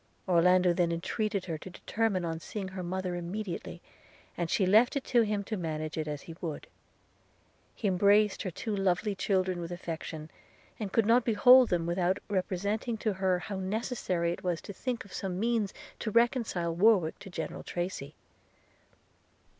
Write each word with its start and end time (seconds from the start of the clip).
Orlando 0.27 0.73
then 0.73 0.91
entreated 0.91 1.45
her 1.45 1.59
to 1.59 1.69
determine 1.69 2.25
on 2.25 2.39
seeing 2.39 2.69
her 2.69 2.81
mother 2.81 3.13
immediately, 3.13 3.83
and 4.35 4.49
she 4.49 4.65
left 4.65 4.95
it 4.95 5.03
to 5.03 5.21
him 5.21 5.43
to 5.43 5.55
manage 5.55 5.95
it 5.95 6.07
as 6.07 6.23
he 6.23 6.33
would. 6.41 6.65
He 7.75 7.87
embraced 7.87 8.41
her 8.41 8.49
two 8.49 8.75
lovely 8.75 9.13
children 9.13 9.61
with 9.61 9.71
affection, 9.71 10.31
and 10.79 10.91
could 10.91 11.05
not 11.05 11.23
behold 11.23 11.69
them, 11.69 11.85
without 11.85 12.17
representing 12.31 12.97
to 12.97 13.13
her 13.13 13.37
how 13.37 13.57
necessary 13.57 14.31
it 14.31 14.43
was 14.43 14.59
to 14.63 14.73
think 14.73 15.05
of 15.05 15.13
some 15.13 15.39
means 15.39 15.71
to 15.99 16.09
reconcile 16.09 16.73
Warwick 16.73 17.19
to 17.19 17.29
General 17.29 17.61
Tracy. 17.61 18.15